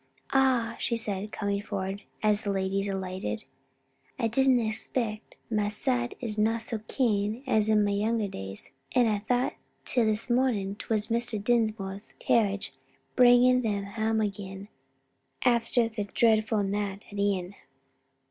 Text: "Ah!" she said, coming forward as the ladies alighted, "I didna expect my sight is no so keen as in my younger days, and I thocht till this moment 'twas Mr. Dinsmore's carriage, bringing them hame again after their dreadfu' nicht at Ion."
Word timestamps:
"Ah!" 0.33 0.77
she 0.79 0.97
said, 0.97 1.31
coming 1.31 1.61
forward 1.61 2.01
as 2.23 2.41
the 2.41 2.49
ladies 2.51 2.87
alighted, 2.89 3.43
"I 4.17 4.29
didna 4.29 4.65
expect 4.65 5.35
my 5.51 5.67
sight 5.67 6.15
is 6.19 6.39
no 6.39 6.57
so 6.57 6.81
keen 6.87 7.43
as 7.45 7.69
in 7.69 7.83
my 7.85 7.91
younger 7.91 8.27
days, 8.27 8.71
and 8.95 9.07
I 9.07 9.19
thocht 9.19 9.57
till 9.85 10.05
this 10.07 10.27
moment 10.27 10.79
'twas 10.79 11.09
Mr. 11.09 11.37
Dinsmore's 11.39 12.15
carriage, 12.17 12.73
bringing 13.15 13.61
them 13.61 13.83
hame 13.83 14.21
again 14.21 14.69
after 15.45 15.87
their 15.87 16.05
dreadfu' 16.05 16.63
nicht 16.63 17.03
at 17.13 17.19
Ion." 17.19 17.53